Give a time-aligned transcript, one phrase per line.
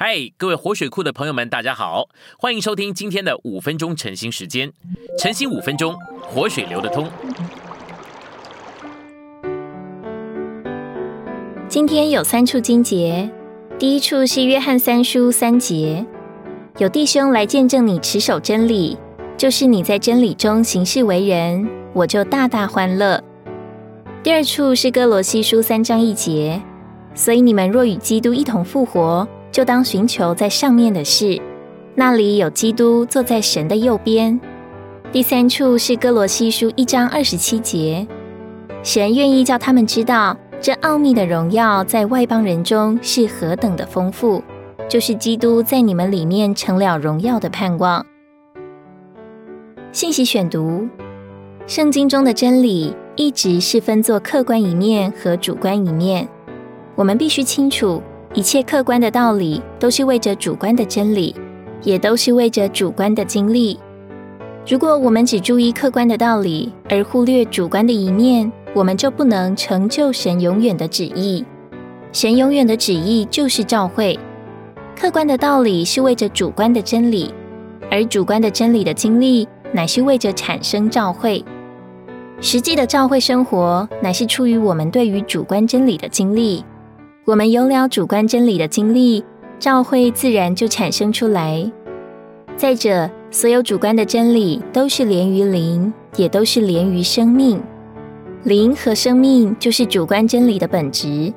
[0.00, 2.08] 嗨，各位活水库的朋友们，大家好，
[2.38, 4.72] 欢迎收听今天的五分钟晨兴时间。
[5.18, 7.08] 晨兴五分钟，活水流得通。
[11.68, 13.28] 今天有三处经节，
[13.76, 16.06] 第一处是约翰三书三节，
[16.78, 18.96] 有弟兄来见证你持守真理，
[19.36, 23.20] 就是你在真理中行事为人，我就大大欢乐。
[24.22, 26.62] 第二处是哥罗西书三章一节，
[27.16, 29.26] 所以你们若与基督一同复活。
[29.50, 31.40] 就当寻求在上面的事，
[31.94, 34.38] 那里有基督坐在神的右边。
[35.10, 38.06] 第三处是哥罗西书一章二十七节，
[38.82, 44.42] 神愿意叫他们知道这奥秘的荣耀在外邦人中是何等的丰富，
[44.88, 48.04] 就是基督在你们里面成了荣耀的盼望。
[49.92, 50.86] 信息选读：
[51.66, 56.28] 圣经中的真理一直是分作客观一面和主观一面，
[56.94, 58.02] 我们必须清楚。
[58.38, 61.34] 一切客观的道理都是为着主观的真理，
[61.82, 63.76] 也都是为着主观的经历。
[64.64, 71.44] 如果我们只注意客观的道理，而忽略主观的一面，我们就不能成就神永远的旨意。
[72.12, 74.16] 神永远的旨意就是召会。
[74.96, 77.34] 客观的道理是为着主观的真理，
[77.90, 81.44] 而主观的真理的经历乃是为着产生召会。
[82.40, 86.64] 实际的召会生活乃是出于我们对于主观真理的经历。
[87.28, 89.22] 我们有了主观真理的经历，
[89.58, 91.70] 照会自然就产生出来。
[92.56, 97.60] 再者，所有主观的真理都是连于灵，也都是连于生命。
[98.44, 101.30] 灵和生命就是主观真理的本质。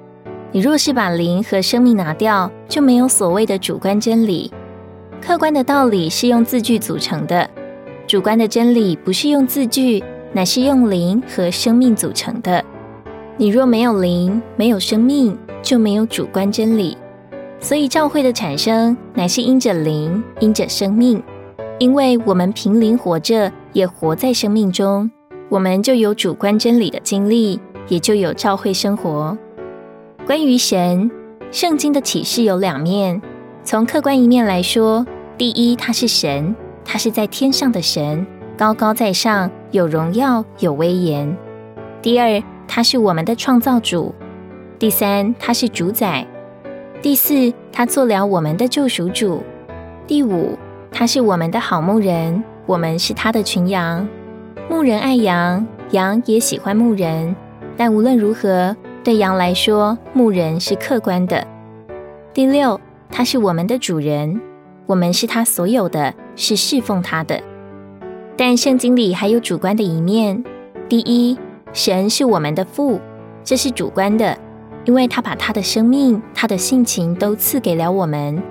[0.54, 4.50] 你若是把灵和生命拿掉，就没有所谓的主观真理。
[5.22, 7.50] 客观的道理是用字句组成的，
[8.08, 12.64] 主观的真理不是用字句，乃是用灵和生命组成的。
[13.38, 15.38] 你若没有灵，没有生命。
[15.64, 16.98] 就没有主观真理，
[17.60, 21.22] 所以教会的产生乃是因着灵，因着生命。
[21.78, 25.10] 因为我们凭灵活着，也活在生命中，
[25.50, 29.38] 我们就有主观真理的经历，也就有教会生活。
[30.26, 31.12] 关于神，
[31.52, 33.22] 圣经的启示有两面。
[33.64, 35.06] 从客观一面来说，
[35.38, 38.26] 第一，他是神，他是在天上的神，
[38.58, 41.38] 高高在上，有荣耀，有威严。
[42.02, 44.14] 第二，他是我们的创造主。
[44.80, 46.26] 第三，他是主宰；
[47.00, 49.38] 第四，他做了我们的救赎主；
[50.08, 50.58] 第五，
[50.92, 54.08] 他是我们的好牧人，我们是他的群羊。
[54.68, 57.36] 牧人爱羊，羊也喜欢牧人。
[57.78, 61.46] 但无论如何，对羊来说，牧人是客观的。
[62.34, 62.82] 第六，
[63.12, 64.42] 他是我们的主人，
[64.88, 67.40] 我们是他所有的，是侍奉他的。
[68.36, 70.44] 但圣经里还有主观的一面。
[70.90, 71.38] 第一，
[71.74, 73.00] 神是我们的父，
[73.44, 74.38] 这是主观的。
[74.86, 78.42] 因为他把他的生命、他的性情都赐给了我们。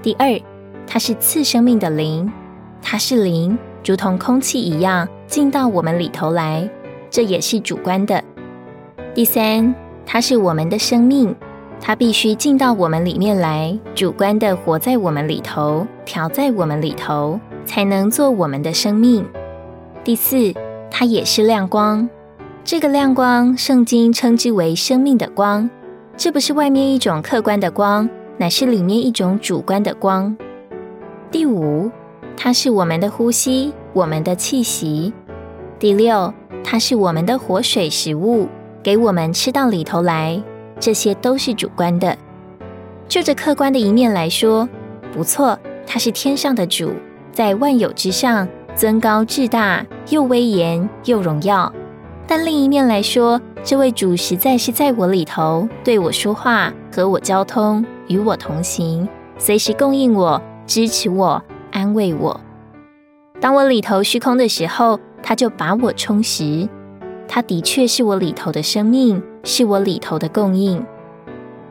[0.00, 0.40] 第二，
[0.86, 2.32] 他是赐生命的灵，
[2.80, 6.70] 他是灵，如同空气一样进到我们里头来，
[7.10, 8.22] 这也是主观的。
[9.12, 9.74] 第三，
[10.06, 11.34] 他是我们的生命，
[11.80, 19.26] 他必须进到我们里面来，主观的活在我们里头，调在我们里头，才能做我们的生命。
[20.04, 20.54] 第四，
[20.92, 22.08] 他也是亮光。
[22.66, 25.70] 这个亮光，圣经称之为生命的光。
[26.16, 30.36] 这不是外面一种客观的光，乃是里面一种主观的光。
[31.30, 31.88] 第五，
[32.36, 35.12] 它是我们的呼吸，我们的气息。
[35.78, 36.34] 第六，
[36.64, 38.48] 它是我们的活水食物，
[38.82, 40.42] 给我们吃到里头来。
[40.80, 42.18] 这些都是主观的。
[43.06, 44.68] 就这客观的一面来说，
[45.12, 45.56] 不错，
[45.86, 46.90] 它是天上的主，
[47.30, 51.72] 在万有之上，尊高至大，又威严又荣耀。
[52.28, 62.40] 但另一面来说，这位主实在是在我里头对我说话，和我交通，与我同行，随时供应我、支持我、安慰我。
[63.40, 66.68] 当我里头虚空的时候，他就把我充实。
[67.28, 70.84] 他的确是我里头的生命，是我里头的供应。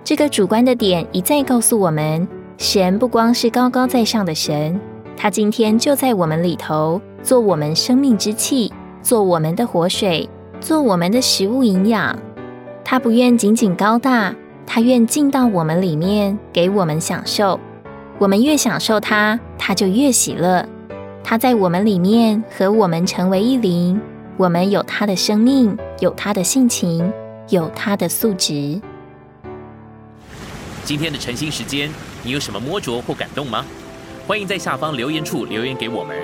[0.04, 2.26] 这个主观的点一再告诉我们：
[2.58, 4.80] 神不光是高高在上的神，
[5.18, 8.72] 他今天就在我们里头，做我们生命之气，
[9.02, 10.30] 做我们的活水。
[10.62, 12.18] 做我们的食物营养，
[12.84, 14.34] 他不愿仅仅高大，
[14.66, 17.60] 他愿进到我们里面，给我们享受。
[18.18, 20.66] 我们越享受他，他就越喜乐。
[21.24, 24.00] 他在我们里面和我们成为一灵，
[24.38, 27.12] 我们有他的生命，有他的性情，
[27.50, 28.82] 有他的素质。
[30.84, 31.90] 今天的晨兴时间，
[32.24, 33.66] 你有什么摸着或感动吗？
[34.28, 36.16] 欢迎在下方留言处留言给我们。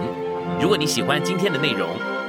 [0.60, 1.88] 如果你喜欢今天的内容，